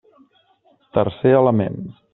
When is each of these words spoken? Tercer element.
Tercer 0.97 1.37
element. 1.43 1.81